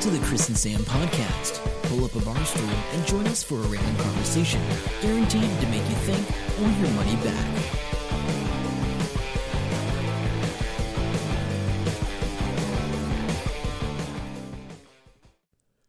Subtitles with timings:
[0.00, 1.60] to the Chris and Sam podcast.
[1.82, 4.62] Pull up a bar stool and join us for a random conversation,
[5.02, 6.26] guaranteed to make you think
[6.58, 7.46] or your money back.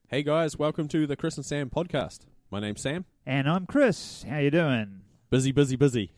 [0.10, 2.26] Hey guys, welcome to the Chris and Sam podcast.
[2.50, 3.06] My name's Sam.
[3.26, 4.26] And I'm Chris.
[4.30, 5.04] How you doing?
[5.30, 6.12] Busy, busy, busy.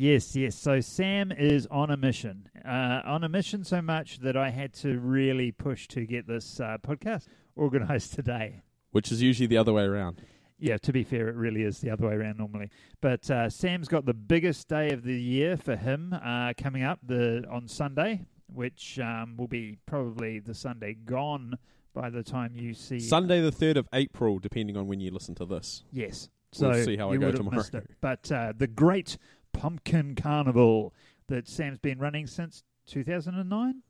[0.00, 0.54] Yes, yes.
[0.54, 2.48] So Sam is on a mission.
[2.64, 6.60] Uh, on a mission so much that I had to really push to get this
[6.60, 8.62] uh, podcast organised today.
[8.92, 10.22] Which is usually the other way around.
[10.56, 12.70] Yeah, to be fair, it really is the other way around normally.
[13.00, 17.00] But uh, Sam's got the biggest day of the year for him uh, coming up
[17.04, 21.58] the on Sunday, which um, will be probably the Sunday gone
[21.92, 25.34] by the time you see Sunday the 3rd of April, depending on when you listen
[25.34, 25.82] to this.
[25.90, 26.28] Yes.
[26.52, 27.62] So We'll see how I go tomorrow.
[28.00, 29.18] But uh, the Great
[29.58, 30.94] Pumpkin Carnival
[31.26, 33.82] that Sam's been running since 2009.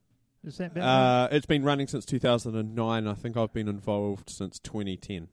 [0.44, 0.82] Is that right?
[0.82, 3.06] Uh, it's been running since 2009.
[3.06, 5.28] I think I've been involved since 2010.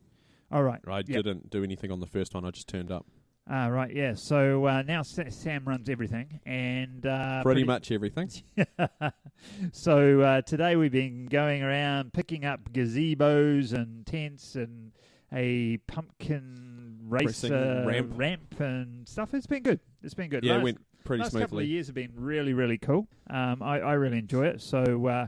[0.52, 0.80] All right.
[0.88, 1.06] I Yep.
[1.06, 3.06] didn't do anything on the first one, I just turned up.
[3.48, 3.94] Ah, right.
[3.96, 4.16] Yeah.
[4.16, 8.30] So uh, now Sa- Sam runs everything, and uh, Pretty much everything.
[9.72, 14.92] so uh, today we've been going around picking up gazebos and tents and
[15.32, 16.75] a pumpkin
[17.08, 17.84] race uh,
[18.16, 18.60] ramp.
[18.60, 19.34] and stuff.
[19.34, 19.80] It's been good.
[20.04, 20.44] It's been good.
[20.44, 23.08] Yeah, it Last- went pretty last couple of years have been really, really cool.
[23.30, 24.62] Um, I, I really enjoy it.
[24.62, 25.28] So uh,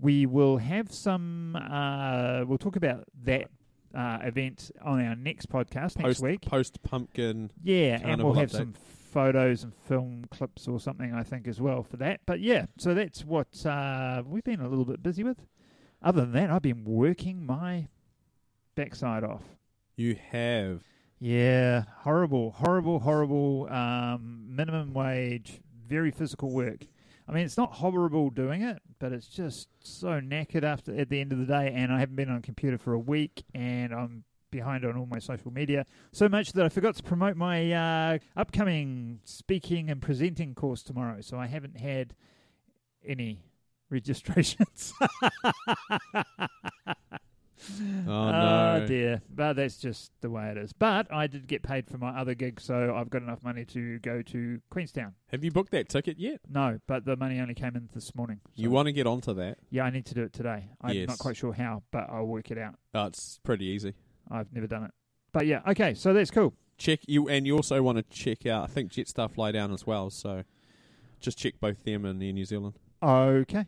[0.00, 1.56] we will have some.
[1.56, 3.48] Uh, we'll talk about that
[3.94, 6.40] uh, event on our next podcast next Post, week.
[6.42, 7.50] post pumpkin.
[7.62, 8.56] Yeah, and we'll have update.
[8.56, 8.74] some
[9.12, 11.14] photos and film clips or something.
[11.14, 12.20] I think as well for that.
[12.26, 15.38] But yeah, so that's what uh, we've been a little bit busy with.
[16.02, 17.86] Other than that, I've been working my
[18.74, 19.42] backside off.
[19.96, 20.82] You have.
[21.24, 23.68] Yeah, horrible, horrible, horrible.
[23.70, 26.84] Um, minimum wage, very physical work.
[27.28, 31.20] I mean, it's not horrible doing it, but it's just so knackered after at the
[31.20, 31.72] end of the day.
[31.76, 35.06] And I haven't been on a computer for a week, and I'm behind on all
[35.06, 40.02] my social media so much that I forgot to promote my uh, upcoming speaking and
[40.02, 41.20] presenting course tomorrow.
[41.20, 42.16] So I haven't had
[43.06, 43.44] any
[43.90, 44.92] registrations.
[48.06, 48.86] Oh, ah, no.
[48.86, 49.22] dear.
[49.32, 50.72] But that's just the way it is.
[50.72, 53.98] But I did get paid for my other gig, so I've got enough money to
[54.00, 55.14] go to Queenstown.
[55.28, 56.40] Have you booked that ticket yet?
[56.48, 58.40] No, but the money only came in this morning.
[58.56, 59.58] You want to get onto that?
[59.70, 60.70] Yeah, I need to do it today.
[60.80, 61.08] I'm Yes.
[61.08, 62.74] not quite sure how, but I'll work it out.
[62.94, 63.94] Oh, it's pretty easy.
[64.30, 64.90] I've never done it.
[65.32, 66.54] But yeah, okay, so that's cool.
[66.78, 69.86] check you and you also want to check out I think Jetstar fly down as
[69.86, 70.42] well so
[71.20, 73.66] just check both them and Air New Zealand Okay.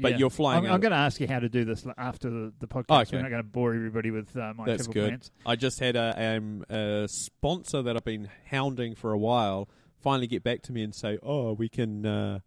[0.00, 0.18] But Yeah.
[0.18, 2.66] you're flying I'm, I'm going to ask you how to do this after the, the
[2.66, 2.84] podcast.
[2.88, 3.16] Oh, okay.
[3.16, 5.08] We're not going to bore everybody with uh, my That's good.
[5.08, 5.30] plans.
[5.46, 9.68] I just had a, um, a sponsor that I've been hounding for a while
[10.00, 12.38] finally get back to me and say oh we can uh,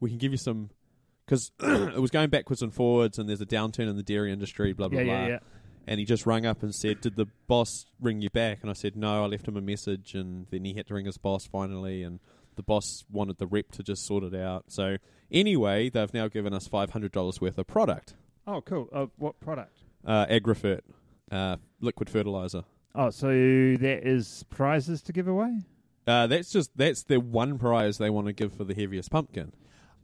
[0.00, 0.68] we can give you some
[1.26, 4.72] because it was going backwards and forwards and there's a downturn in the dairy industry
[4.74, 5.38] blah blah Yeah, blah yeah, yeah.
[5.86, 8.74] and he just rang up and said did the boss ring you back and I
[8.74, 11.46] said no I left him a message and then he had to ring his boss
[11.46, 12.20] finally and
[12.56, 14.96] the boss wanted the rep to just sort it out so
[15.30, 18.14] anyway they've now given us $500 worth of product
[18.48, 18.88] Oh, cool.
[18.92, 19.76] Uh, what product?
[20.06, 20.80] uh, Agrifert
[21.32, 22.62] uh, liquid fertilizer
[22.94, 25.60] Oh, so that is prizes to give away?
[26.06, 29.52] uh, that's just that's the one prize they want to give for the heaviest pumpkin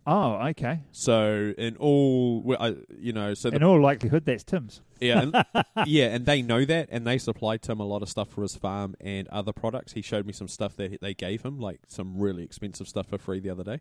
[0.04, 0.80] Oh, okay.
[0.90, 4.80] so in all well, I, you know so the In all likelihood, that's Tim's.
[5.00, 8.28] Yeah, and, yeah, and they know that, and they supplied Tim a lot of stuff
[8.30, 9.92] for his farm and other products.
[9.92, 13.18] He showed me some stuff that they gave him, like some really expensive stuff for
[13.18, 13.80] free the other day.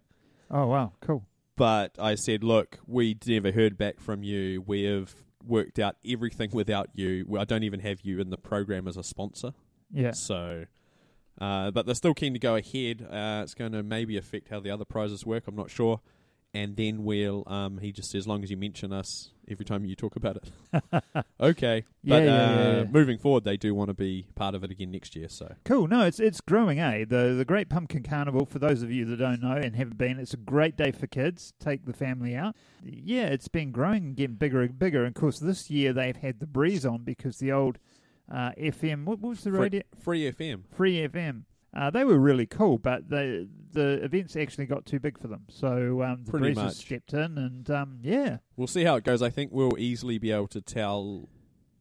[0.51, 0.91] Oh, wow.
[1.01, 1.25] Cool.
[1.55, 4.63] But I said, look, we never heard back from you.
[4.65, 5.13] We have
[5.45, 7.25] worked out everything without you.
[7.39, 9.53] I don't even have you in the program as a sponsor.
[9.91, 10.11] Yeah.
[10.11, 10.65] So,
[11.39, 13.07] uh, but they're still keen to go ahead.
[13.09, 15.43] Uh, it's going to maybe affect how the other prizes work.
[15.47, 16.01] I'm not sure.
[16.53, 19.85] And then we'll, um, he just says, as long as you mention us every time
[19.85, 21.03] you talk about it.
[21.39, 21.85] okay.
[22.03, 22.83] Yeah, But yeah, uh, yeah, yeah.
[22.85, 25.29] moving forward, they do want to be part of it again next year.
[25.29, 25.87] So, Cool.
[25.87, 27.05] No, it's it's growing, eh?
[27.07, 28.47] The the Great Pumpkin Carnival.
[28.47, 31.05] For those of you that don't know and haven't been, it's a great day for
[31.05, 31.53] kids.
[31.59, 32.55] Take the family out.
[32.83, 35.05] Yeah, it's been growing and getting bigger and bigger.
[35.05, 37.77] And of course, this year they've had the breeze on because the old
[38.31, 39.05] uh, FM.
[39.05, 39.81] What, what was the free, radio?
[39.99, 40.61] free FM.
[40.75, 41.43] Free FM.
[41.73, 45.45] Uh, they were really cool, but the the events actually got too big for them.
[45.49, 46.73] So um, the Pretty much.
[46.75, 49.21] stepped in, and um, yeah, We'll see how it goes.
[49.21, 51.29] I think we'll easily be able to tell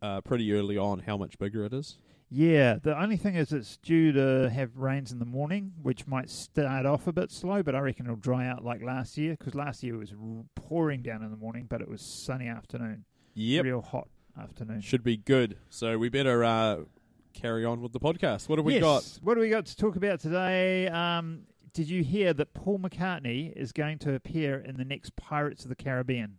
[0.00, 1.98] uh, pretty early on how much bigger it is.
[2.32, 6.30] Yeah, the only thing is it's due to have rains in the morning, which might
[6.30, 9.56] start off a bit slow, but I reckon it'll dry out like last year because
[9.56, 13.04] last year it was r- pouring down in the morning, but it was sunny afternoon,
[13.34, 13.64] Yep.
[13.64, 14.06] real hot
[14.40, 14.80] afternoon.
[14.80, 15.56] Should be good.
[15.70, 16.82] So we better uh,
[17.32, 18.48] carry on with the podcast.
[18.48, 18.82] What have we yes.
[18.82, 19.04] got?
[19.22, 20.88] What do we got to talk about today?
[20.88, 21.42] Um,
[21.72, 25.68] did you hear that Paul McCartney is going to appear in the next Pirates of
[25.68, 26.38] the Caribbean?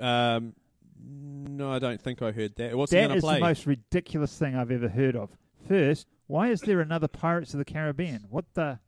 [0.00, 0.54] Um,
[1.08, 2.76] No, I don't think I heard that.
[2.76, 3.34] What's he That is to play?
[3.36, 5.30] the most ridiculous thing I've ever heard of.
[5.68, 8.26] First, why is there another Pirates of the Caribbean?
[8.28, 8.78] What the,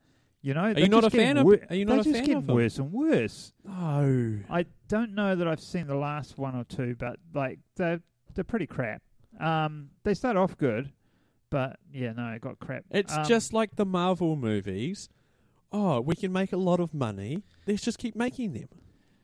[0.42, 0.64] you know?
[0.64, 2.54] Are you not a fan of- are you not a fan of them?
[2.56, 3.52] worse and worse.
[3.64, 4.38] no.
[4.50, 8.00] I don't know that I've seen the last one or two, but like they're
[8.34, 9.02] they're pretty crap.
[9.40, 10.90] Um, they start off good,
[11.50, 12.84] but yeah, no, it got crap.
[12.90, 15.08] It's Um, just like the Marvel movies.
[15.70, 17.42] Oh, we can make a lot of money.
[17.66, 18.68] Let's just keep making them.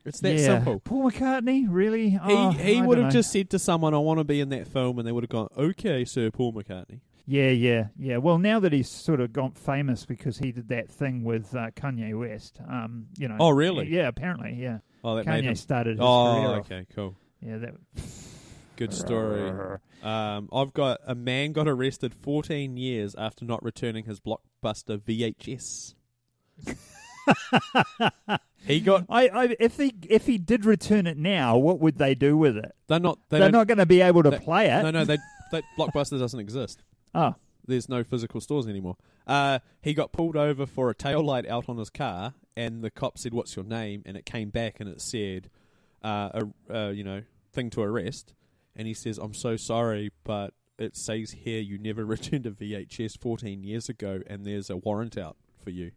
[0.05, 0.45] It's that yeah.
[0.45, 0.79] simple.
[0.79, 2.19] Paul McCartney, really?
[2.21, 4.67] Oh, he he would have just said to someone, "I want to be in that
[4.67, 8.17] film," and they would have gone, "Okay, Sir Paul McCartney." Yeah, yeah, yeah.
[8.17, 11.71] Well, now that he's sort of gone famous because he did that thing with uh,
[11.71, 13.37] Kanye West, um, you know.
[13.39, 13.87] Oh, really?
[13.87, 14.79] Yeah, apparently, yeah.
[15.03, 17.73] Oh, that made Kanye started his Oh, okay, cool, Yeah, that.
[18.75, 19.51] Good story.
[20.03, 25.95] Um, I've got a man got arrested 14 years after not returning his blockbuster VHS.
[28.67, 29.05] he got.
[29.09, 32.57] I, I, if he if he did return it now, what would they do with
[32.57, 32.73] it?
[32.87, 33.19] They're not.
[33.29, 34.83] They They are don't- going to be able to they- play it.
[34.83, 35.05] No, no.
[35.05, 35.17] They,
[35.51, 36.83] that blockbuster doesn't exist.
[37.13, 37.35] Oh,
[37.67, 38.97] There's no physical stores anymore.
[39.25, 42.91] Uh, he got pulled over for a tail light out on his car, and the
[42.91, 45.49] cop said, "What's your name?" And it came back, and it said,
[46.03, 47.21] uh, a, uh, "You know,
[47.53, 48.33] thing to arrest."
[48.75, 53.17] And he says, "I'm so sorry, but it says here you never returned a VHS
[53.19, 55.91] 14 years ago, and there's a warrant out for you."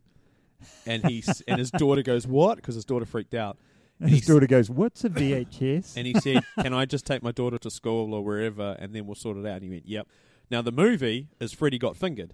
[0.87, 3.59] And he and his daughter goes, "What?" Because his daughter freaked out.
[4.01, 7.33] and his daughter goes, "What's a VHS?" And he said, "Can I just take my
[7.33, 10.07] daughter to school or wherever, and then we'll sort it out?" And he went, "Yep."
[10.51, 12.33] Now the movie is Freddy Got Fingered.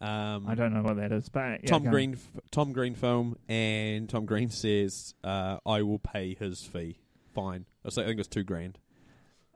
[0.00, 1.84] Um, I don't know what that is, but yeah, Tom.
[1.84, 6.98] Green, f- Tom Green film, and Tom Green says, uh, "I will pay his fee."
[7.32, 7.66] Fine.
[7.84, 8.78] I was think it's two grand.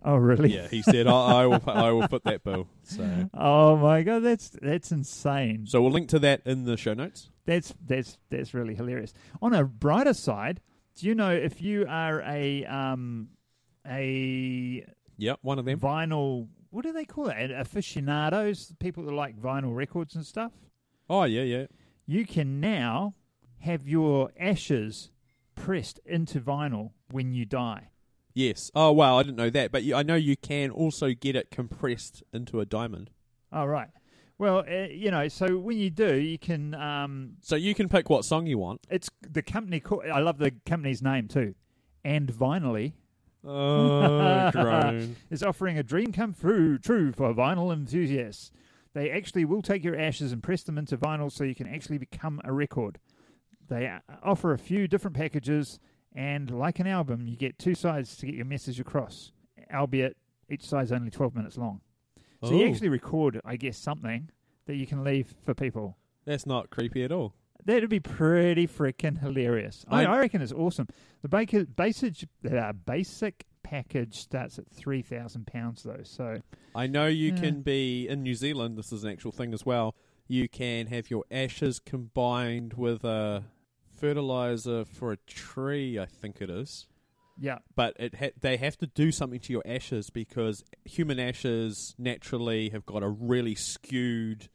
[0.06, 0.55] Oh, really?
[0.55, 4.20] Yeah, he said, I, "I will, I will put that bill." So, Oh my god,
[4.23, 5.67] that's that's insane.
[5.67, 7.29] so we'll link to that in the show notes.
[7.44, 9.12] That's that's that's really hilarious.
[9.43, 10.61] On a brighter side,
[10.94, 13.31] do you know if you are a um
[13.87, 14.85] a
[15.19, 15.81] Yep, one of them.
[15.81, 17.50] vinyl what do they call it?
[17.50, 20.52] Aficionados, people that like vinyl records and stuff.
[21.11, 21.67] Oh yeah, yeah.
[22.06, 23.14] You can now
[23.61, 25.11] have your ashes
[25.55, 27.88] pressed into vinyl when you die.
[28.37, 28.71] Yes.
[28.75, 31.50] Oh wow, I didn't know that, but you, I know you can also get it
[31.50, 33.09] compressed into a diamond.
[33.50, 33.88] Oh right.
[34.37, 36.75] Well, uh, you know, so when you do, you can.
[36.75, 38.83] Um, So you can pick what song you want.
[38.91, 39.81] it's the company.
[39.81, 41.55] Called, I love the company's name too,
[42.05, 42.93] and Vinyly.
[43.43, 44.50] Oh,
[45.31, 48.50] is offering a dream come true, true for vinyl enthusiasts.
[48.93, 51.99] They actually will take your ashes and press them into vinyl so you can actually
[51.99, 52.99] become a record.
[53.69, 55.79] They uh, offer a few different packages,
[56.16, 59.30] and like an album, you get two sides to get your message across,
[59.72, 60.16] albeit
[60.48, 61.80] each side's only 12 minutes long.
[62.42, 64.30] So you Oh, actually record, I guess, something
[64.66, 65.96] that you can leave for people.
[66.24, 67.34] that's not creepy at all.
[67.64, 69.84] That'd be pretty freaking hilarious.
[69.88, 70.88] I, I- reckon it's awesome.
[71.22, 72.14] The basic, basic,
[72.50, 76.02] uh, basic package starts at three thousand pounds though.
[76.04, 76.40] So
[76.74, 78.78] I know you can be in New Zealand.
[78.78, 79.96] This is an actual thing as well.
[80.28, 83.44] You can have your ashes combined with a
[83.96, 85.98] fertilizer for a tree.
[85.98, 86.87] I think it is,
[87.40, 91.94] yeah, but it ha- they have to do something to your ashes because human ashes
[91.98, 94.48] naturally have got a really skewed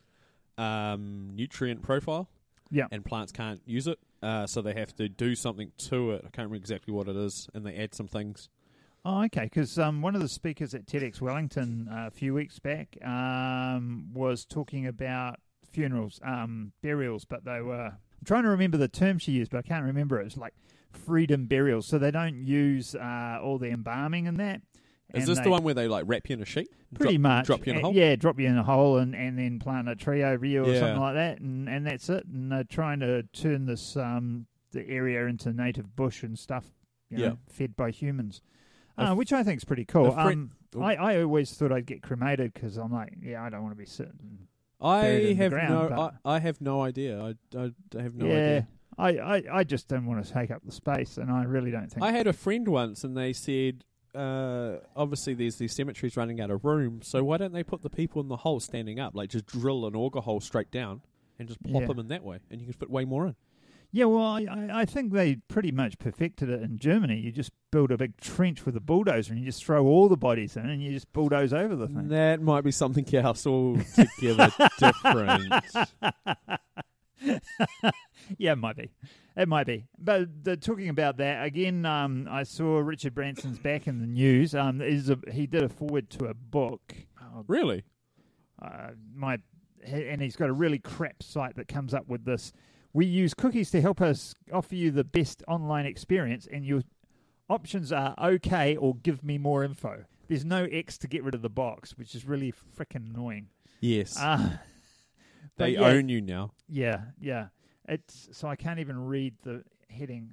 [0.58, 2.30] um, nutrient profile,
[2.70, 2.88] yeah.
[2.92, 4.00] and plants can't use it.
[4.24, 6.20] Uh, so they have to do something to it.
[6.20, 8.50] I can't remember exactly what it is, and they add some things.
[9.04, 9.46] Oh, okay.
[9.46, 14.10] Because um, one of the speakers at TEDx Wellington uh, a few weeks back um,
[14.14, 15.40] was talking about
[15.72, 17.94] funerals, um, burials, but they were.
[18.22, 20.28] I'm trying to remember the term she used, but I can't remember it.
[20.28, 20.54] It's like
[20.92, 24.62] freedom burials, so they don't use uh, all the embalming and that.
[25.14, 26.70] Is And this they- the one where they like wrap you in a sheet?
[26.94, 27.46] Pretty drop, much.
[27.48, 27.94] Drop you in a hole?
[27.94, 30.70] Yeah, drop you in a hole and, and then plant a tree over you or
[30.74, 30.80] Yeah.
[30.80, 32.26] something like that, and, and that's it.
[32.28, 36.66] And they're trying to turn this um the area into native bush and stuff,
[37.10, 37.34] you know, Yeah.
[37.50, 38.42] fed by humans,
[38.98, 40.12] uh, f- which I think is pretty cool.
[40.18, 40.52] um.
[40.80, 43.78] I, I always thought I'd get cremated because I'm like, yeah, I don't want to
[43.78, 44.48] be sitting.
[44.82, 46.12] I buried in the have ground, no.
[46.26, 47.22] I, I have no idea.
[47.22, 48.68] I, I, I have no yeah, idea.
[48.98, 51.90] I, I, I just don't want to take up the space, and I really don't
[51.92, 52.04] think.
[52.04, 53.84] I had a friend once, and they said,
[54.14, 57.90] uh, obviously there's these cemeteries running out of room, so why don't they put the
[57.90, 61.02] people in the hole standing up, like just drill an auger hole straight down
[61.40, 61.88] and just plop Yeah.
[61.88, 63.36] them in that way, and you can fit way more in.
[63.94, 67.18] Yeah, well, I, I think they pretty much perfected it in Germany.
[67.20, 70.16] You just build a big trench with a bulldozer and you just throw all the
[70.16, 72.08] bodies in and you just bulldoze over the thing.
[72.08, 75.54] That might be something else altogether different.
[78.38, 78.92] yeah, it might be.
[79.36, 79.86] It might be.
[79.98, 84.56] But the, talking about that, again, um, I saw Richard Branson's back in the news.
[84.56, 86.96] Um, is a, he did a forward to a book.
[87.22, 87.84] Oh, Really?
[88.62, 89.40] uh, my
[89.84, 92.54] and he's got a really crap site that comes up with this.
[92.94, 96.84] We use cookies to help us offer you the best online experience, and you're
[97.50, 100.06] options are okay or give me more info.
[100.28, 103.48] There's no X to get rid of the box, which is really freaking annoying.
[103.82, 104.58] Yes, Uh,
[105.58, 106.52] they yeah, own you now.
[106.70, 107.48] Yeah, yeah.
[107.88, 110.32] It's so I can't even read the heading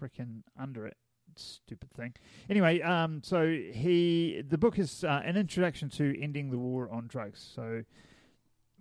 [0.00, 0.96] freaking under it.
[1.36, 2.14] Stupid thing.
[2.48, 7.06] Anyway, um, so he the book is uh, an introduction to ending the war on
[7.06, 7.52] drugs.
[7.54, 7.82] So,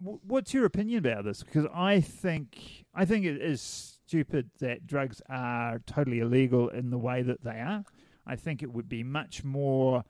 [0.01, 1.44] what's your opinion about this?
[1.44, 6.98] Because I think I think it is stupid that drugs are totally illegal in the
[6.98, 7.84] way that they are.
[8.25, 10.03] I think it would be much more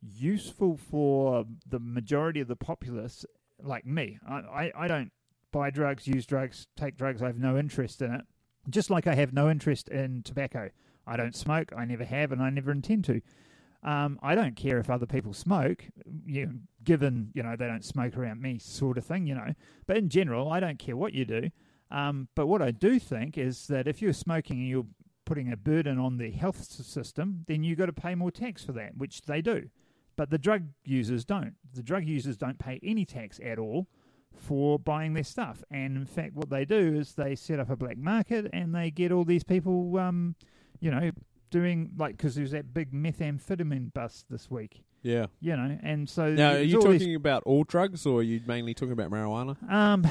[0.00, 3.24] useful for the majority of the populace,
[3.62, 4.18] like me.
[4.28, 5.12] I, I, I don't
[5.52, 7.22] buy drugs, use drugs, take drugs.
[7.22, 8.22] I have no interest in it.
[8.68, 10.70] Just like I have no interest in tobacco.
[11.06, 11.72] I don't smoke.
[11.76, 13.20] I never have, and I never intend to.
[13.82, 15.84] Um, I don't care if other people smoke,
[16.24, 19.54] you given you know they don't smoke around me, sort of thing, you know.
[19.86, 21.50] But in general, I don't care what you do.
[21.90, 24.86] Um, but what I do think is that if you're smoking and you're
[25.24, 28.72] putting a burden on the health system, then you've got to pay more tax for
[28.72, 29.68] that, which they do.
[30.16, 31.54] But the drug users don't.
[31.74, 33.88] The drug users don't pay any tax at all
[34.34, 35.62] for buying their stuff.
[35.70, 38.90] And in fact, what they do is they set up a black market and they
[38.90, 40.34] get all these people, um,
[40.80, 41.10] you know,
[41.52, 45.26] doing like because there's that big methamphetamine bust this week, Yeah.
[45.40, 48.40] you know, and so Now, are you talking these- about all drugs, or are you
[48.46, 49.56] mainly talking about marijuana?
[49.70, 50.04] um,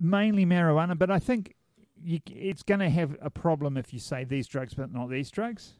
[0.00, 1.54] mainly marijuana, but I think
[2.02, 5.30] you, it's going to have a problem if you say these drugs but not these
[5.30, 5.74] drugs.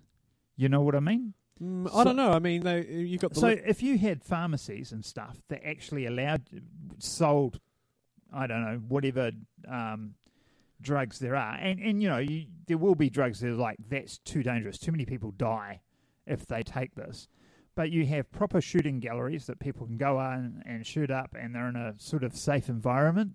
[0.57, 1.35] You know what I mean?
[1.61, 2.33] Mm, So- I don't know.
[2.33, 5.67] I mean, they, you got the So li- if you had pharmacies and stuff that
[5.67, 6.43] actually allowed
[6.99, 7.59] sold,
[8.33, 9.33] I don't know whatever
[9.69, 10.15] um,
[10.83, 13.77] drugs there are, and and you know you, there will be drugs that are like
[13.89, 14.79] that's too dangerous.
[14.79, 15.81] Too many people die
[16.27, 17.29] if they take this.
[17.75, 21.55] But you have proper shooting galleries that people can go on and shoot up, and
[21.55, 23.33] they're in a sort of safe environment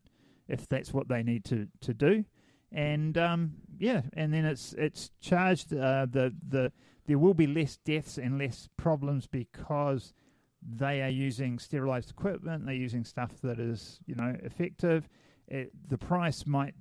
[0.47, 2.25] if that's what they need to to do.
[2.71, 6.71] And um, yeah, and then it's it's charged uh, the the
[7.07, 10.13] there will be less deaths and less problems because
[10.61, 12.65] they are using sterilized equipment.
[12.65, 15.07] They're using stuff that is, you know, effective.
[15.47, 16.75] It, the price might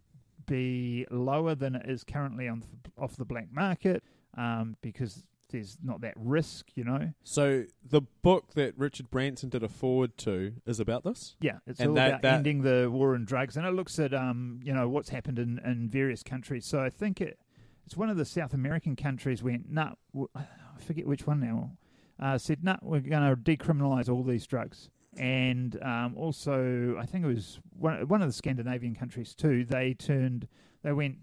[0.47, 2.63] be lower than it is currently on
[2.99, 4.03] off the black market
[4.37, 7.13] um, because there's not that risk, you know.
[7.23, 11.37] so the book that Richard Branson did a forward to is about this.
[11.41, 13.99] Yeah, it's And all that- about that- ending the war on drugs, and it looks
[14.01, 16.67] at um, you know what's happened in, in various countries.
[16.67, 17.39] So I think it
[17.85, 21.77] it's one of the South American countries went nah, w- I forget which one now.
[22.19, 27.25] Uh, said nah, we're going to decriminalise all these drugs, and um, also I think
[27.25, 29.65] it was one one of the Scandinavian countries too.
[29.65, 30.49] They turned
[30.83, 31.19] they went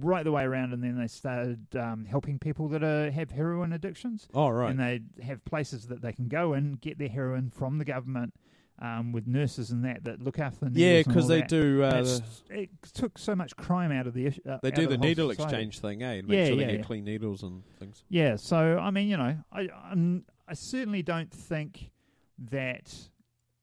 [0.00, 3.72] right the way around, and then they started um, helping people that are, have heroin
[3.72, 4.70] addictions Oh, right.
[4.70, 8.32] and they have places that they can go and get their heroin from the government
[8.80, 10.80] um, with nurses and that that look after the needles.
[10.82, 11.48] yeah, because they that.
[11.48, 11.82] do.
[11.82, 14.40] Uh, the- it took so much crime out of the issue.
[14.48, 15.52] Uh, they do of the needle society.
[15.54, 16.12] exchange thing, eh?
[16.14, 16.86] And Yeah, sure yeah, they get yeah.
[16.86, 18.02] clean needles and things.
[18.08, 21.90] Yeah, so I mean, you know, I I'm, I certainly don't think
[22.50, 22.92] that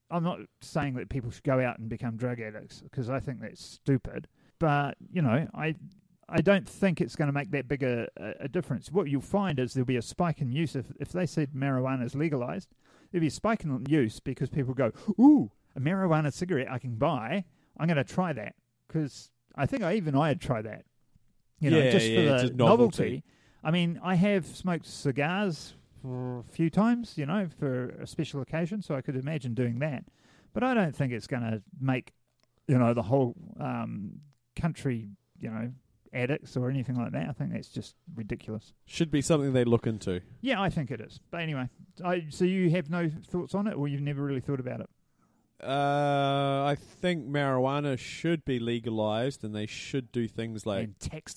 [0.10, 3.42] I'm not saying that people should go out and become drug addicts because I think
[3.42, 4.28] that's stupid.
[4.60, 5.76] But you know, I
[6.30, 8.08] I don't think it's going to make that big a,
[8.40, 8.92] a, difference.
[8.92, 12.06] What you'll find is there'll be a spike in use if if they said marijuana
[12.06, 12.70] is legalized.
[13.12, 16.96] There'll be a spike in use because people go, "Ooh, a marijuana cigarette I can
[16.96, 17.46] buy.
[17.78, 18.56] I'm going to try that."
[18.88, 20.86] Because I think I even I had tried that.
[21.60, 22.58] You know, Yeah, just yeah, for the novelty.
[22.58, 23.24] novelty.
[23.64, 28.42] I mean, I have smoked cigars for a few times, you know, for a special
[28.42, 30.06] occasion, so I could imagine doing that.
[30.54, 32.14] But I don't think it's going to make,
[32.68, 34.20] you know, the whole um,
[34.56, 35.72] country, you know,
[36.14, 37.30] addicts or anything like that.
[37.30, 38.74] I think that's just ridiculous.
[38.86, 40.22] Should be something they look into.
[40.42, 41.20] Yeah, I think it is.
[41.30, 41.70] But anyway,
[42.04, 44.90] I, so you have no thoughts on it, or you've never really thought about it?
[45.64, 51.36] Uh, I think marijuana should be legalized, and they should do things like and tax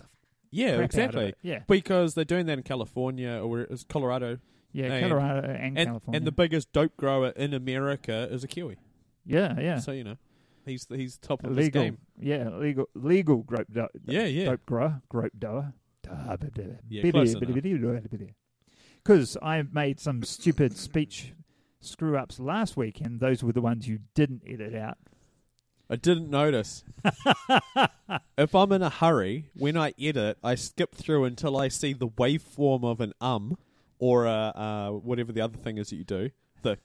[0.54, 1.34] yeah, crap out of exactly.
[1.42, 4.38] Yeah, Because they're doing that in California or Colorado,
[4.74, 6.16] yeah, And- Colorado and, and California.
[6.18, 8.76] and the biggest dope grower in America is a Kiwi.
[9.24, 10.16] yeah, yeah, So you know,
[10.66, 11.96] he's he's top of his game.
[12.20, 14.44] Yeah, legal, legal grape do- Yeah, yeah.
[14.50, 15.72] dope grower, grape doer.
[19.02, 21.32] Because I made some stupid speech
[21.80, 24.98] screw ups last week, and those were the ones you didn't edit out.
[25.90, 26.82] I didn't notice.
[28.38, 32.08] if I'm in a hurry, when I edit, I skip through until I see the
[32.08, 33.58] waveform of an um
[33.98, 36.30] or a, uh, whatever the other thing is that you do,
[36.62, 36.78] the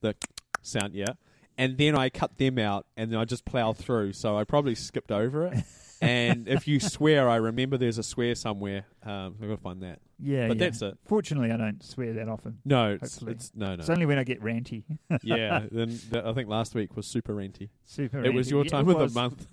[0.00, 0.14] the
[0.62, 1.14] sound, yeah,
[1.56, 4.12] and then I cut them out, and then I just plow through.
[4.12, 5.58] So I probably skipped over it.
[6.02, 8.86] and if you swear, I remember there's a swear somewhere.
[9.02, 10.00] Um, I've got to find that.
[10.18, 10.64] Yeah, But yeah.
[10.64, 10.98] that's it.
[11.04, 12.58] Fortunately, I don't swear that often.
[12.64, 13.80] No, it's, it's no, no.
[13.80, 14.84] It's only when I get ranty.
[15.22, 17.70] yeah, then th- I think last week was super ranty.
[17.84, 18.24] Super.
[18.24, 19.46] It was your time it of the month.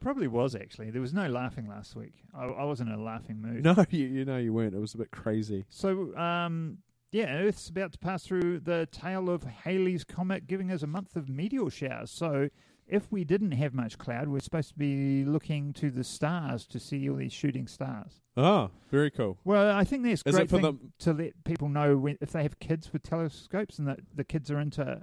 [0.00, 0.90] Probably was actually.
[0.90, 2.14] There was no laughing last week.
[2.34, 3.64] I, I wasn't in a laughing mood.
[3.64, 4.74] No, you, you know you weren't.
[4.74, 5.64] It was a bit crazy.
[5.68, 6.78] So, um,
[7.12, 11.16] yeah, Earth's about to pass through the tail of Halley's Comet, giving us a month
[11.16, 12.10] of meteor showers.
[12.10, 12.48] So,
[12.86, 16.78] if we didn't have much cloud, we're supposed to be looking to the stars to
[16.78, 18.20] see all these shooting stars.
[18.36, 19.38] Ah, very cool.
[19.44, 22.32] Well, I think that's Is great it for thing to let people know when, if
[22.32, 25.00] they have kids with telescopes and that the kids are into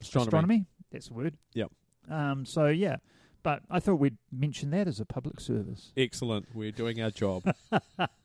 [0.00, 0.66] astronomy?
[0.90, 1.36] That's the word.
[1.54, 1.70] Yep.
[2.10, 2.96] Um, so yeah,
[3.42, 5.92] but I thought we'd mention that as a public service.
[5.96, 6.54] Excellent.
[6.54, 7.42] We're doing our job.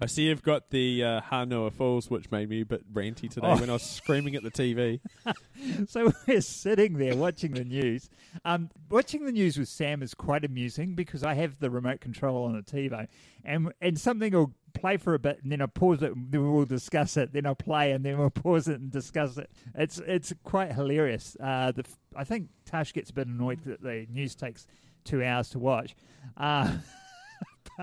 [0.00, 3.58] I see you've got the uh, Falls, which made me a bit ranty today Oh.
[3.58, 5.00] when I was screaming at the TV.
[5.88, 8.08] so we're sitting there watching the news.
[8.44, 12.44] Um, watching the news with Sam is quite amusing because I have the remote control
[12.44, 13.08] on the TV,
[13.44, 16.52] and and something will play for a bit, and then I'll pause it, and then
[16.52, 17.32] we'll discuss it.
[17.32, 19.50] Then I'll play, and then we'll pause it and discuss it.
[19.74, 21.36] It's it's quite hilarious.
[21.42, 24.66] Uh, the I think Tash gets a bit annoyed that the news takes
[25.04, 25.96] two hours to watch.
[26.36, 26.76] Uh,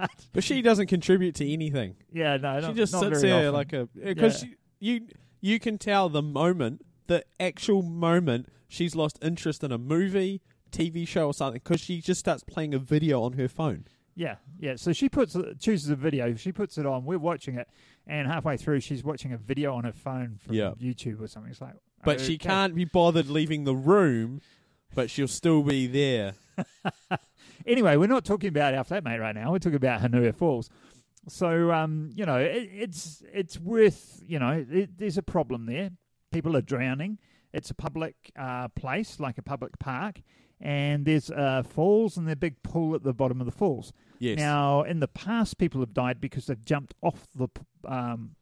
[0.01, 1.95] but But she doesn't contribute to anything.
[2.11, 3.53] yeah, no, she not, just not sits very there often.
[3.53, 4.49] like a because Yeah.
[4.79, 5.07] you
[5.41, 11.07] you can tell the moment, the actual moment she's lost interest in a movie, TV
[11.07, 13.85] show, or something because she just starts playing a video on her phone.
[14.15, 14.75] Yeah, yeah.
[14.77, 16.33] So she puts chooses a video.
[16.35, 17.05] She puts it on.
[17.05, 17.67] We're watching it,
[18.07, 20.71] and halfway through, she's watching a video on her phone from Yeah.
[20.81, 21.51] YouTube or something.
[21.51, 22.49] It's like, But she okay.
[22.49, 24.41] can't be bothered leaving the room,
[24.95, 26.33] but she'll still be there.
[27.65, 29.51] Anyway, we're not talking about our flatmate right now.
[29.51, 30.69] We're talking about Hunua Falls.
[31.27, 34.21] So, um, you know, it, it's it's worth.
[34.25, 35.91] You know, it, there's a problem there.
[36.31, 37.19] People are drowning.
[37.53, 40.21] It's a public uh, place, like a public park,
[40.61, 43.93] and there's uh, falls and there's a big pool at the bottom of the falls.
[44.19, 44.37] Yes.
[44.37, 47.47] Now, in the past, people have died because they've jumped off the
[47.85, 48.35] um,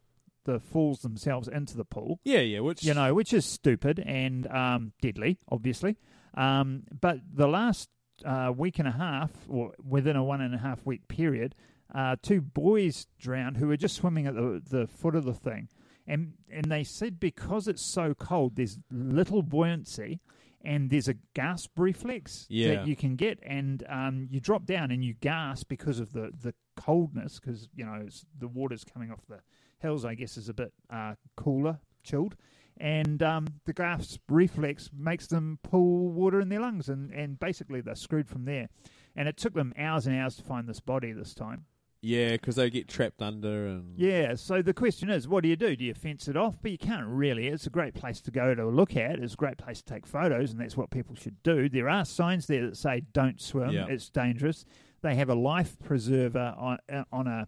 [0.45, 2.19] the falls themselves into the pool.
[2.23, 2.59] yeah, yeah.
[2.59, 5.97] Which You know, which is stupid and um, deadly, obviously.
[6.35, 7.89] Um, but the last
[8.23, 11.55] uh, week and a half, or within a one and a half week period,
[11.93, 15.67] uh, two boys drowned who were just swimming at the the foot of the thing,
[16.07, 20.19] and and they said because it's so cold, there's little buoyancy.
[20.67, 22.73] And there's a gasp reflex Yeah.
[22.77, 26.31] that you can get, and um, you drop down and you gasp because of the,
[26.41, 29.41] the coldness, because you know it's, the water's coming off the
[29.77, 30.05] hills.
[30.05, 32.35] I guess is a bit uh, cooler, chilled,
[32.77, 37.81] and um, the gasp reflex makes them pull water in their lungs, and, and basically
[37.81, 38.69] they're screwed from there.
[39.15, 41.65] And it took them hours and hours to find this body this time.
[42.01, 45.55] yeah, because they get trapped under and Yeah, so the question is, what do you
[45.55, 45.75] do?
[45.75, 46.55] Do you fence it off?
[46.61, 47.47] But you can't really.
[47.47, 49.19] It's a great place to go to look at.
[49.19, 51.69] It's a great place to take photos, and that's what people should do.
[51.69, 53.71] There are signs there that say don't swim.
[53.71, 53.87] Yeah.
[53.87, 54.65] It's dangerous.
[55.01, 57.47] They have a life preserver on, uh, on a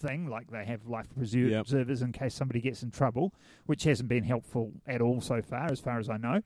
[0.00, 1.64] thing, like they have life preser- Yep.
[1.66, 3.32] preservers in case somebody gets in trouble,
[3.66, 6.42] which hasn't been helpful at all so far, as far as I know.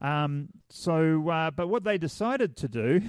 [0.00, 3.00] Um, so, uh, but what they decided to do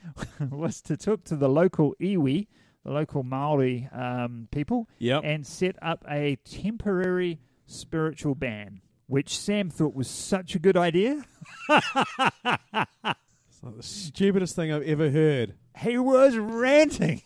[0.50, 2.48] was to talk to the local iwi,
[2.84, 5.20] the local Maori um, people, Yep.
[5.24, 11.22] and set up a temporary spiritual ban, which Sam thought was such a good idea.
[13.54, 15.54] It's like the stupidest thing I've ever heard.
[15.78, 17.22] He was ranting.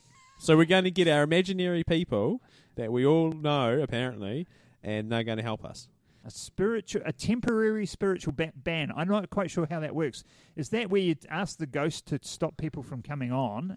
[0.46, 2.40] So we're going to get our imaginary people
[2.76, 4.46] that we all know apparently,
[4.80, 5.88] and they're going to help us.
[6.24, 8.92] A spiritual, a temporary spiritual ba- ban.
[8.96, 10.22] I'm not quite sure how that works.
[10.54, 13.76] Is that where you ask the ghost to stop people from coming on,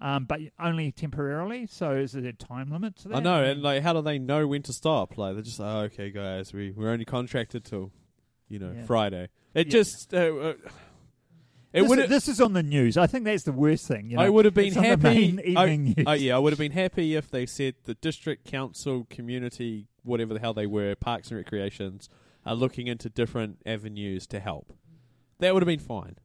[0.00, 1.66] um, but only temporarily?
[1.66, 3.16] So is it a time limit to that?
[3.16, 5.18] I know, and like, how do they know when to stop?
[5.18, 7.90] Like, they're just like, oh, okay, guys, we we're only contracted till,
[8.48, 8.84] you know, Yeah.
[8.84, 9.30] Friday.
[9.52, 9.70] It Yeah.
[9.72, 10.54] just, uh, uh,
[11.74, 12.96] it this, is, this is on the news.
[12.96, 14.10] I think that's the worst thing.
[14.10, 14.22] You know?
[14.22, 15.54] I would have been It's happy.
[15.56, 15.94] I-.
[16.06, 20.34] Oh yeah, I would have been happy if they said the district council, community, whatever
[20.34, 22.08] the hell they were, parks and recreations,
[22.46, 24.72] are looking into different avenues to help.
[25.40, 26.16] That would have been fine.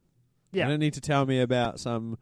[0.52, 0.64] yeah.
[0.66, 2.16] You don't need to tell me about some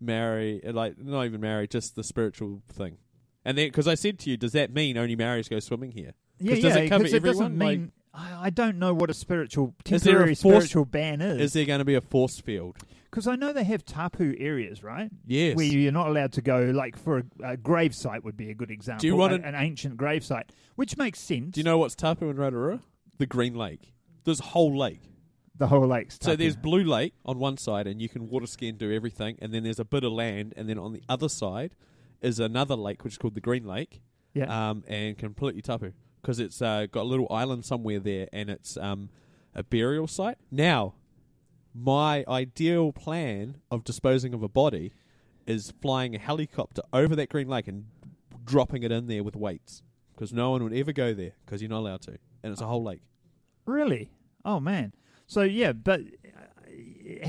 [0.00, 2.98] marry, like not even marry, just the spiritual thing.
[3.44, 6.12] And then, because I said to you, does that mean only marriers go swimming here?
[6.38, 7.58] Yeah, 'Cause does yeah, it cover it doesn't everyone?
[7.58, 7.92] Like- mean.
[8.18, 11.40] I, I don't know what a spiritual Is there a temporary force- spiritual ban is.
[11.40, 12.76] Is there going to be a force field?
[13.10, 15.10] Because I know they have tapu areas, right?
[15.26, 15.56] Yes.
[15.56, 18.54] Where you're not allowed to go, like for a, a grave site would be a
[18.54, 19.06] good example.
[19.06, 21.52] you want a- an ancient grave site, which makes sense.
[21.54, 22.80] Do you know what's Tapu and Rotorua?
[23.18, 23.92] The Green Lake.
[24.24, 25.00] There's a whole lake.
[25.56, 26.36] the whole lake's So tapu?
[26.36, 29.38] there's Blue Lake on one side, and you can water ski and do everything.
[29.40, 31.74] And then there's a bit of land, and then on the other side
[32.20, 34.02] is another lake, which is called the Green Lake,
[34.34, 34.70] yeah.
[34.70, 35.92] um, and completely tapu
[36.28, 39.08] because it's uh, got a little island somewhere there, and it's um,
[39.54, 40.36] a burial site.
[40.50, 40.92] Now,
[41.74, 44.92] my ideal plan of disposing of a body
[45.46, 47.86] is flying a helicopter over that Green Lake and
[48.44, 49.82] dropping it in there with weights
[50.14, 52.66] because no one would ever go there because you're not allowed to, and it's a
[52.66, 53.00] whole lake.
[53.64, 54.10] Really?
[54.44, 54.92] Oh man.
[55.26, 57.28] So yeah, but uh,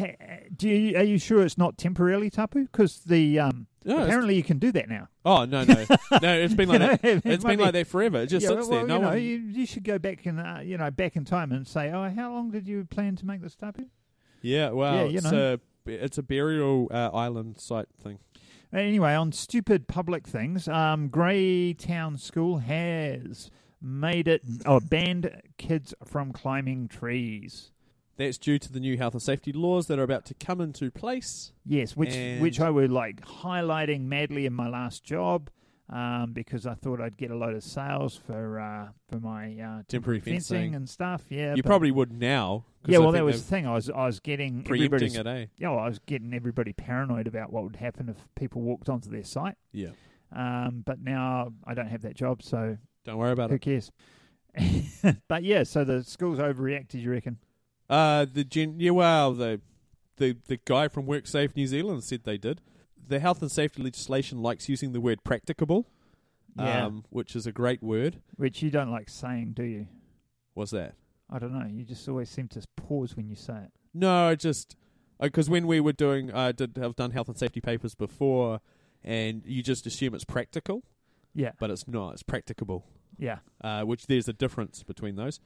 [0.57, 2.63] Do you, are you sure it's not temporarily tapu?
[2.63, 5.07] Because the um, No, apparently you can do that now.
[5.25, 5.73] oh no, no,
[6.21, 6.33] no!
[6.33, 7.03] It's been like You know, that.
[7.03, 8.19] it It's might been be- like that forever.
[8.21, 8.87] It just sits well, there.
[8.87, 9.21] No you know, one.
[9.21, 12.09] you, you should go back in, uh, you know, back in time and say, oh,
[12.09, 13.85] how long did you plan to make this tapu?
[14.41, 15.57] Yeah, well, Yeah, you it's know.
[15.85, 18.19] a it's a burial uh, island site thing.
[18.71, 23.49] Anyway, on stupid public things, um, Greytown School has
[23.81, 27.71] made it, or banned kids from climbing trees.
[28.19, 30.91] That's due to the new health and safety laws that are about to come into
[30.91, 31.51] place.
[31.65, 35.49] Yes, which And- which I were like highlighting madly in my last job,
[35.89, 39.81] um, because I thought I'd get a load of sales for uh, for my uh,
[39.87, 40.75] Temporary fencing fencing.
[40.75, 41.23] and stuff.
[41.29, 42.65] Yeah, you probably would now.
[42.85, 42.97] yeah.
[42.97, 43.65] I Well, that was the thing.
[43.65, 45.45] I was I was getting preempting it, eh?
[45.57, 45.69] yeah.
[45.69, 49.23] Well, I was getting everybody paranoid about what would happen if people walked onto their
[49.23, 49.55] site.
[49.71, 49.91] Yeah.
[50.31, 53.61] Um, but now I don't have that job, so Don't worry about who it.
[53.61, 53.91] cares?
[55.27, 56.95] but yeah, so the school's overreacted.
[57.01, 57.37] You reckon?
[57.89, 59.61] Uh, the gen- yeah, well, the
[60.17, 62.61] the the guy from WorkSafe New Zealand said they did.
[63.07, 65.87] The health and safety legislation likes using the word practicable,
[66.55, 66.85] Yeah.
[66.85, 68.21] um, which is a great word.
[68.35, 69.87] Which you don't like saying, do you?
[70.53, 70.93] What's that?
[71.29, 71.65] I don't know.
[71.67, 73.71] You just always seem to pause when you say it.
[73.93, 74.75] No, I just
[75.19, 78.61] because when we were doing, I did have done health and safety papers before,
[79.03, 80.83] and you just assume it's practical,
[81.33, 81.51] Yeah.
[81.59, 82.13] but it's not.
[82.13, 82.85] It's practicable.
[83.17, 83.39] Yeah.
[83.61, 85.41] uh, which there's a difference between those.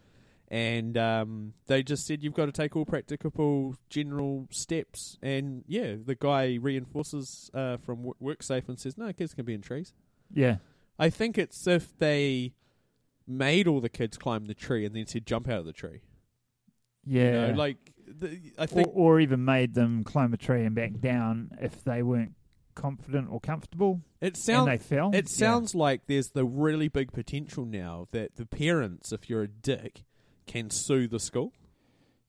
[0.54, 5.18] And um, they just said you've got to take all practicable general steps.
[5.20, 9.56] And yeah, the guy reinforces uh, from Wo- WorkSafe and says, no, kids can be
[9.56, 9.94] in trees.
[10.32, 10.58] Yeah.
[11.00, 12.54] I think it's if they
[13.26, 16.02] made all the kids climb the tree and then said jump out of the tree.
[17.04, 17.48] Yeah.
[17.48, 20.76] You know, like the, I or, think or even made them climb a tree and
[20.76, 22.36] back down if they weren't
[22.76, 25.10] confident or comfortable it sounds they fell.
[25.16, 29.48] It sounds like there's the really big potential now that the parents, if you're a
[29.48, 30.04] dick,
[30.46, 31.54] can sue the school.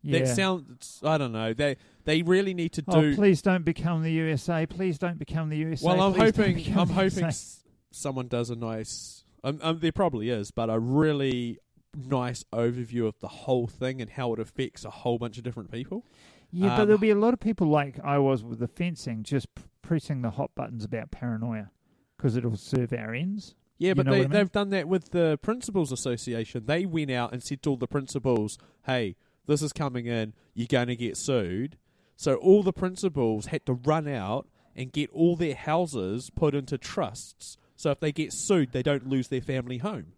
[0.02, 0.20] yeah.
[0.20, 1.00] That sounds.
[1.02, 1.52] I don't know.
[1.54, 3.14] They they really need to Oh, do.
[3.14, 4.66] please don't become the USA.
[4.66, 5.86] Please don't become the USA.
[5.86, 6.78] well, I'm Please hoping.
[6.78, 9.24] I'm hoping s- someone does a nice.
[9.42, 11.58] Um, um, there probably is, but a really
[11.96, 15.70] nice overview of the whole thing and how it affects a whole bunch of different
[15.70, 16.04] people.
[16.50, 19.22] Yeah, but Um, there'll be a lot of people like I was with the fencing,
[19.22, 21.70] just p- pressing the hot buttons about paranoia
[22.16, 23.54] because it'll serve our ends.
[23.78, 24.30] Yeah, You but they, I mean?
[24.30, 26.64] they've done that with the Principals Association.
[26.66, 30.66] They went out and said to all the principals, hey, this is coming in, you're
[30.68, 31.76] going to get sued.
[32.16, 36.78] So all the principals had to run out and get all their houses put into
[36.78, 37.56] trusts.
[37.76, 40.12] So if they get sued, they don't lose their family home.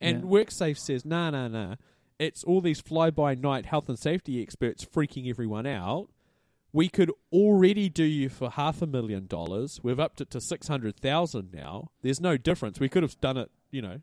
[0.00, 0.28] And Yeah.
[0.28, 1.74] WorkSafe says, nah, nah, nah.
[2.18, 6.08] It's all these fly by night health and safety experts freaking everyone out.
[6.72, 9.80] We could already do you for half a million dollars.
[9.82, 11.90] We've upped it to six hundred thousand now.
[12.02, 12.78] There's no difference.
[12.78, 14.00] We could have done it, you know,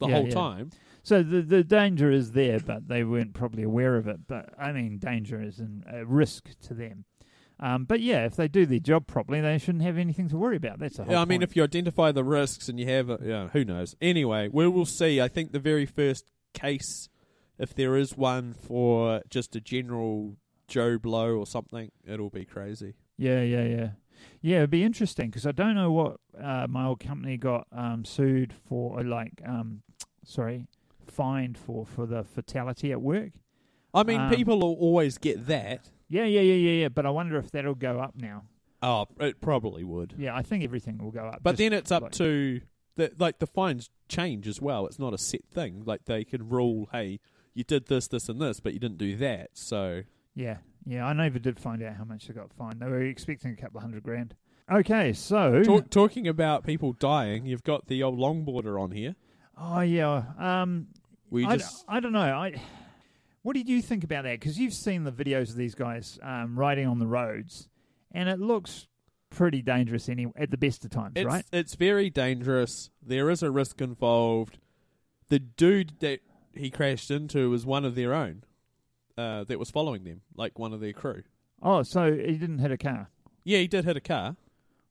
[0.00, 0.34] the Yeah, whole yeah.
[0.34, 0.70] time.
[1.02, 4.26] So the the danger is there, but they weren't probably aware of it.
[4.26, 7.04] But I mean, danger is a risk to them.
[7.60, 10.56] Um, but yeah, if they do their job properly, they shouldn't have anything to worry
[10.56, 10.80] about.
[10.80, 11.50] That's the whole Yeah, I mean, point.
[11.50, 13.94] if you identify the risks and you have, a, yeah, who knows?
[14.02, 15.20] Anyway, we will see.
[15.20, 17.08] I think the very first case,
[17.56, 20.34] if there is one for just a general
[20.74, 22.94] Joe Blow or something, it'll be crazy.
[23.16, 23.88] Yeah, yeah, yeah.
[24.40, 28.04] Yeah, it'd be interesting because I don't know what uh, my old company got um,
[28.04, 29.82] sued for, or like, um,
[30.24, 30.66] sorry,
[31.06, 33.30] fined for for the fatality at work.
[33.92, 35.90] I mean, Um, people will always get that.
[36.08, 36.88] Yeah, yeah, yeah, yeah, yeah.
[36.88, 38.42] But I wonder if that'll go up now.
[38.82, 40.14] Oh, it probably would.
[40.18, 41.38] Yeah, I think everything will go up.
[41.42, 42.62] But then it's up like- to
[42.96, 44.86] the like the fines change as well.
[44.88, 45.84] It's not a set thing.
[45.86, 47.20] Like they can rule, hey,
[47.54, 49.50] you did this, this, and this, but you didn't do that.
[49.54, 50.02] So
[50.34, 51.06] Yeah, yeah.
[51.06, 52.80] I never did find out how much they got fined.
[52.80, 54.34] They were expecting a couple of hundred grand.
[54.70, 59.14] Okay, so Talk, talking about people dying, you've got the old longboarder on here.
[59.58, 60.86] oh yeah, um,
[61.30, 62.20] We I, just I don't know.
[62.20, 62.60] I
[63.42, 64.40] what did you think about that?
[64.40, 67.68] Because you've seen the videos of these guys um, riding on the roads,
[68.10, 68.86] and it looks
[69.28, 70.08] pretty dangerous.
[70.08, 71.44] Any at the best of times, it's right?
[71.52, 72.90] it's very dangerous.
[73.02, 74.58] There is a risk involved.
[75.28, 76.20] The dude that
[76.54, 78.44] he crashed into was one of their own
[79.16, 81.22] uh, that was following them, like one of their crew.
[81.62, 83.08] Oh, so he didn't hit a car.
[83.44, 84.36] Yeah, he did hit a car,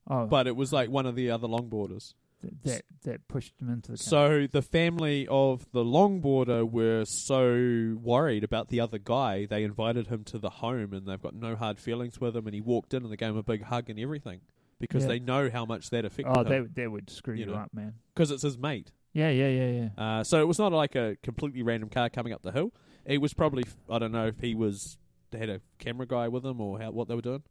[0.09, 2.13] Oh, but it was like one of the other longboarders.
[2.41, 4.03] th- that that pushed him into the car.
[4.03, 10.07] So the family of the longboarder were so worried about the other guy, they invited
[10.07, 12.45] him to the home, and they've got no hard feelings with him.
[12.47, 14.41] And he walked in, and they gave him a big hug and everything
[14.79, 15.09] because Yeah.
[15.09, 17.53] they know how much that affected oh, him that that would screw You you, know.
[17.57, 17.93] up, man.
[18.13, 18.91] because it's his mate.
[19.13, 20.03] Yeah, yeah, yeah, yeah.
[20.19, 22.71] Uh, so it was not like a completely random car coming up the hill.
[23.05, 24.97] It was probably I don't know if he was
[25.31, 27.43] they had a camera guy with him or how, what they were doing.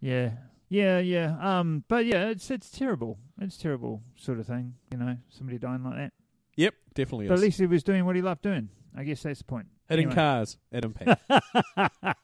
[0.00, 0.32] Yeah,
[0.68, 1.36] yeah, yeah.
[1.40, 3.18] Um, but yeah, it's it's terrible.
[3.40, 4.74] It's terrible sort of thing.
[4.90, 6.12] You know, somebody dying like that.
[6.56, 7.42] Yep, definitely But at is.
[7.42, 8.68] least he was doing what he loved doing.
[8.96, 9.66] I guess that's the point.
[9.88, 10.14] Hitting anyway.
[10.14, 11.22] cars at impact.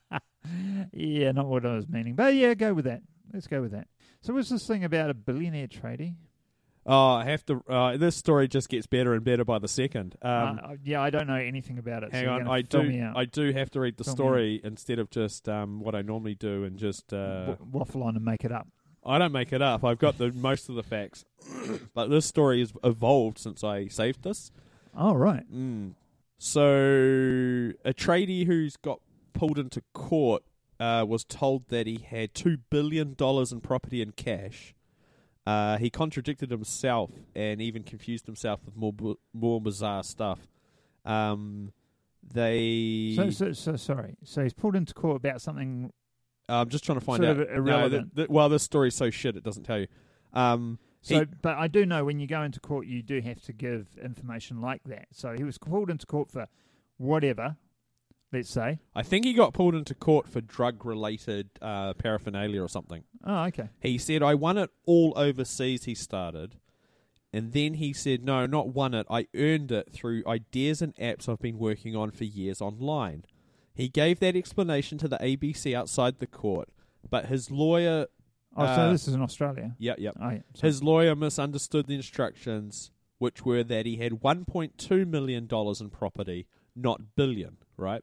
[0.92, 2.14] yeah, not what I was meaning.
[2.14, 3.02] But yeah, go with that.
[3.32, 3.88] Let's go with that.
[4.22, 6.14] So what's this thing about a billionaire tradie?
[6.86, 7.62] Oh, I have to.
[7.68, 10.16] Uh, this story just gets better and better by the second.
[10.20, 12.12] Um, uh, yeah, I don't know anything about it.
[12.12, 13.12] hang so on, I gonna fill me do.
[13.16, 16.34] I do have to read the Fill story instead of just um, what I normally
[16.34, 17.12] do and just.
[17.12, 18.68] Uh, W- waffle on and make it up.
[19.04, 19.84] I don't make it up.
[19.84, 21.24] I've got the most of the facts,
[21.94, 24.50] but this story has evolved since I saved this.
[24.96, 25.50] Oh right.
[25.52, 25.94] Mm.
[26.38, 26.64] So,
[27.84, 29.00] a tradie who's got
[29.32, 30.42] pulled into court
[30.78, 34.74] uh, was told that he had two billion dollars in property and cash.
[35.46, 40.48] Uh, he contradicted himself and even confused himself with more bu- more bizarre stuff.
[41.04, 41.72] Um,
[42.32, 43.12] they.
[43.16, 44.16] So, so so sorry.
[44.24, 45.92] So he's pulled into court about something.
[46.48, 47.42] I'm just trying to find sort out.
[47.42, 48.14] of No, irrelevant.
[48.14, 49.86] th- th- well, this story's so shit it doesn't tell you.
[50.32, 53.42] Um, So, He- but I do know when you go into court, you do have
[53.42, 55.08] to give information like that.
[55.12, 56.48] So he was pulled into court for
[56.96, 57.56] whatever.
[58.34, 58.80] Let's say.
[58.94, 63.04] I think he got pulled into court for drug related uh, paraphernalia or something.
[63.24, 63.68] Oh, okay.
[63.80, 66.56] He said, I won it all overseas, he started.
[67.32, 69.06] And then he said, No, not won it.
[69.10, 73.24] I earned it through ideas and apps I've been working on for years online.
[73.74, 76.68] He gave that explanation to the ABC outside the court,
[77.08, 78.06] but his lawyer.
[78.56, 79.74] Oh, Uh, so this is in Australia.
[79.78, 80.10] Yeah, yeah.
[80.20, 80.40] Oh, yeah.
[80.60, 87.16] His lawyer misunderstood the instructions, which were that he had $1.2 million in property, not
[87.16, 88.02] billion, right?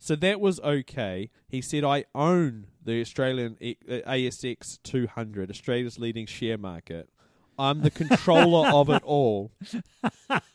[0.00, 1.30] So that was okay.
[1.46, 7.10] He said, I own the Australian uh, ASX 200, Australia's leading share market.
[7.58, 9.52] I'm the controller of it all.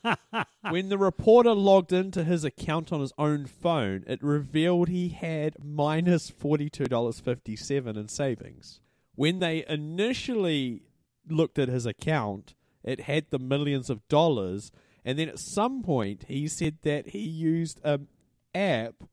[0.70, 5.54] when the reporter logged into his account on his own phone, it revealed he had
[5.64, 8.80] minus $42.57 in savings.
[9.14, 10.82] When they initially
[11.28, 14.72] looked at his account, it had the millions of dollars.
[15.04, 18.08] And then at some point, he said that he used an
[18.52, 19.04] app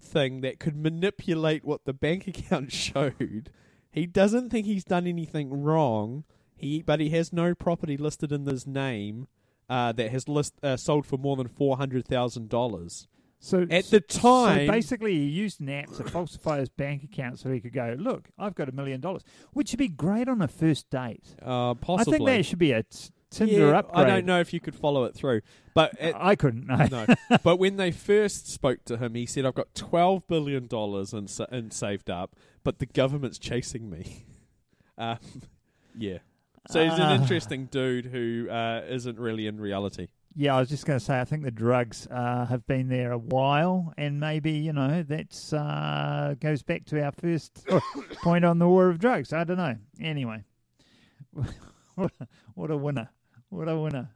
[0.00, 3.50] thing that could manipulate what the bank account showed.
[3.92, 6.24] He doesn't think he's done anything wrong.
[6.56, 9.28] He, but he has no property listed in his name
[9.68, 13.08] uh, that has list uh, sold for more than four hundred thousand dollars.
[13.42, 17.38] So At the so time- basically, he used an app to falsify his bank account
[17.38, 19.22] so he could go, "Look, I've got a million dollars,"
[19.54, 21.24] which would be great on a first date.
[21.40, 22.14] Uh, possibly.
[22.14, 24.06] I think that should be a t- Tinder yeah, upgrade.
[24.06, 25.42] I don't know if you could follow it through,
[25.74, 26.66] but at, I couldn't.
[26.66, 26.86] No.
[26.90, 27.06] no.
[27.44, 31.44] But when they first spoke to him, he said, "I've got twelve billion dollars sa-
[31.52, 34.26] in saved up, but the government's chasing me."
[34.98, 35.16] Um,
[35.96, 36.18] yeah.
[36.68, 37.14] So he's an Ah.
[37.14, 40.08] interesting dude who uh, isn't really in reality.
[40.36, 43.12] Yeah, I was just going to say, I think the drugs uh, have been there
[43.12, 47.66] a while, and maybe you know that's uh, goes back to our first
[48.22, 49.32] point on the war of drugs.
[49.32, 49.76] I don't know.
[50.02, 50.44] Anyway,
[52.54, 53.08] what a winner!
[53.50, 54.10] What a winner!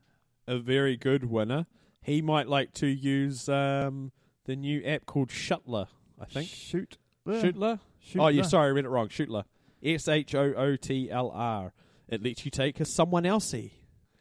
[0.47, 1.67] A very good winner.
[2.01, 4.13] He might like to use um,
[4.45, 5.89] the new app called Shutler.
[6.21, 7.81] I think shoot, Shootler.
[8.01, 8.21] shoot.
[8.21, 9.09] Oh, yeah, sorry, I read it wrong.
[9.09, 9.45] Shootler.
[9.83, 11.73] S H O O T L R.
[12.09, 13.73] It lets you take a someone elsey.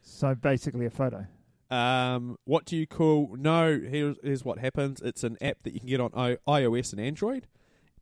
[0.01, 1.27] So basically, a photo.
[1.69, 3.35] Um, what do you call?
[3.37, 5.01] No, here's, here's what happens.
[5.01, 7.47] It's an app that you can get on I- iOS and Android.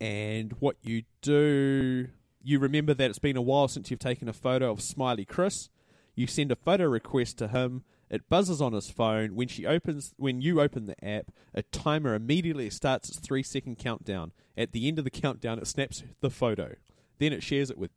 [0.00, 2.08] And what you do,
[2.42, 5.68] you remember that it's been a while since you've taken a photo of Smiley Chris.
[6.14, 7.84] You send a photo request to him.
[8.10, 9.34] It buzzes on his phone.
[9.34, 13.78] When she opens, when you open the app, a timer immediately starts its three second
[13.78, 14.32] countdown.
[14.56, 16.74] At the end of the countdown, it snaps the photo.
[17.18, 17.90] Then it shares it with,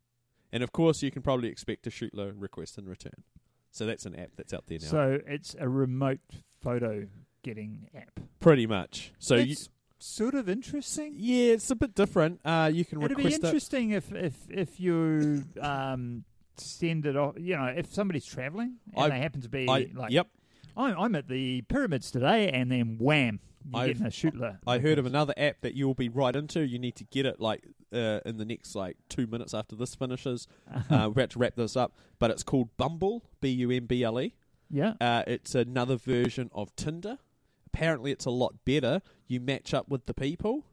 [0.50, 3.24] and of course, you can probably expect a shoot low request in return.
[3.70, 4.88] So that's an app that's out there now.
[4.88, 6.20] So it's a remote
[6.62, 7.06] photo
[7.42, 8.18] getting app.
[8.40, 9.12] Pretty much.
[9.18, 11.12] So you, It's sort of interesting.
[11.18, 12.40] yeah, it's a bit different.
[12.42, 13.44] Uh, you can It'd be request it.
[13.44, 16.24] interesting if if if you um,
[16.60, 17.34] send it off.
[17.38, 20.28] You know, if somebody's traveling and I- they happen to be I, like, yep,
[20.76, 23.40] I'm, I'm at the pyramids today, and then wham,
[23.72, 24.58] you're getting a shootler.
[24.66, 26.60] I heard of another app that you'll be right into.
[26.60, 29.94] You need to get it like uh, in the next like two minutes after this
[29.94, 30.46] finishes.
[30.74, 33.24] uh, we're about to wrap this up, but it's called Bumble.
[33.40, 34.34] B U M B L E.
[34.70, 34.94] yeah.
[35.00, 37.18] Uh, it's another version of Tinder.
[37.66, 39.02] Apparently, it's a lot better.
[39.26, 40.64] You match up with the people,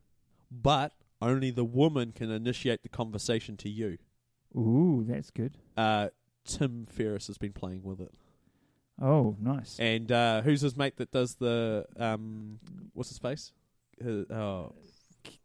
[0.51, 3.97] but only the woman can initiate the conversation to you.
[4.55, 5.57] Ooh, that's good.
[5.75, 6.09] Uh,
[6.45, 8.13] Tim Ferriss has been playing with it.
[9.01, 9.79] Oh, nice.
[9.79, 12.59] And uh, who's his mate that does the um,
[12.93, 13.51] what's his face?
[14.03, 14.75] Uh, oh,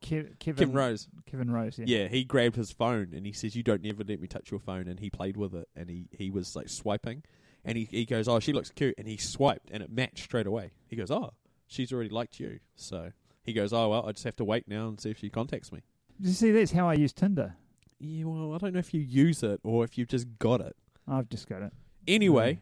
[0.03, 1.09] Ke- Kevin Kim Rose.
[1.27, 1.79] Kevin Rose.
[1.79, 1.85] Yeah.
[1.87, 2.09] Yeah.
[2.09, 4.89] he grabbed his phone and he says, "You don't ever let me touch your phone."
[4.89, 7.23] And he played with it and he, he was like swiping,
[7.65, 10.47] and he he goes, "Oh, she looks cute," and he swiped and it matched straight
[10.47, 10.73] away.
[10.87, 11.33] He goes, "Oh,
[11.67, 14.89] she's already liked you." So he goes, "Oh well, I just have to wait now
[14.89, 15.81] and see if she contacts me."
[16.21, 17.55] You see, that's how I use Tinder.
[18.01, 20.77] Yeah, well, I don't know if you use it or if you've just got it.
[21.07, 21.73] I've just got it.
[22.07, 22.61] Anyway,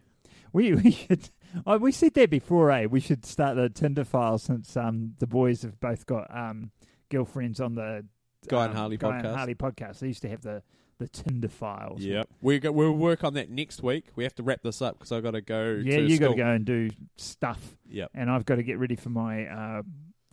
[0.52, 1.30] We we should.
[1.64, 2.86] Oh, we said that before, eh?
[2.86, 6.70] We should start the Tinder file since um the boys have both got um
[7.08, 8.04] girlfriends on the
[8.48, 9.36] Guy and um, Harley Guy and podcast.
[9.36, 9.98] Harley podcast.
[10.00, 10.62] They used to have the
[10.98, 12.00] the Tinder files.
[12.02, 14.06] Yeah, We go, we'll work on that next week.
[14.16, 15.80] We have to wrap this up because I've got to go.
[15.82, 16.36] Yeah, to you got to school.
[16.44, 18.10] go and do stuff, Yep.
[18.14, 19.82] and I've got to get ready for my uh,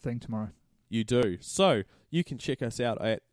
[0.02, 0.50] thing tomorrow.
[0.90, 1.38] You do.
[1.42, 3.24] So you can check us out at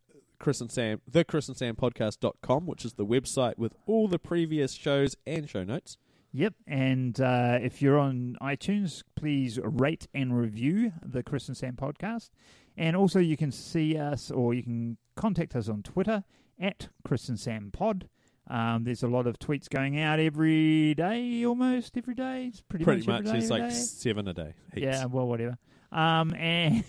[0.41, 4.17] Chris and Sam, the Chris and Sam podcast.com, which is the website with all the
[4.17, 5.97] previous shows and show notes.
[6.33, 11.75] Yep, and uh, if you're on iTunes, please rate and review the Chris and Sam
[11.75, 12.29] podcast.
[12.75, 16.23] And also, you can see us or you can contact us on Twitter
[16.59, 18.09] at Chris and Sam Pod.
[18.49, 22.47] Um, there's a lot of tweets going out every day, almost every day.
[22.47, 23.75] It's pretty, Pretty much, much, day, it's like day.
[23.75, 24.53] seven a day.
[24.73, 24.83] Heaps.
[24.83, 25.57] Yeah, well, whatever.
[25.91, 26.83] Um, and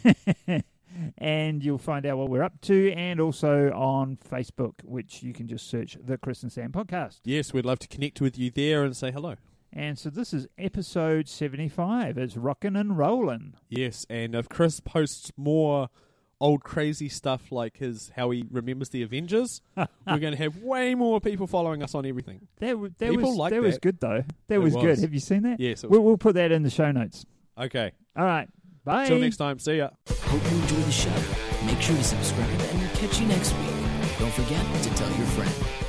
[1.18, 5.48] and you'll find out what we're up to, and also on Facebook, which you can
[5.48, 7.20] just search the Chris and Sam podcast.
[7.24, 9.37] Yes, we'd love to connect with you there and say hello.
[9.72, 12.18] And so this is episode seventy-five.
[12.18, 13.55] It's rocking and rolling.
[13.68, 15.88] Yes, and if Chris posts more
[16.40, 19.87] old crazy stuff like his how he remembers the Avengers, we're
[20.18, 22.48] going to have way more people following us on everything.
[22.59, 24.24] That, w- that People was like that was good though.
[24.48, 24.83] That was, was.
[24.85, 24.98] good.
[24.98, 25.61] Have you seen that?
[25.61, 25.85] Yes.
[25.85, 27.24] We'll, we'll put that in the show notes.
[27.57, 27.92] okay.
[28.16, 28.48] All right.
[28.84, 29.06] Bye.
[29.06, 29.58] Till next time.
[29.58, 29.90] See ya.
[30.08, 31.14] Hope you enjoy the show.
[31.66, 34.18] Make sure to subscribe and we'll catch you next week.
[34.18, 35.81] Don't forget to tell your friend.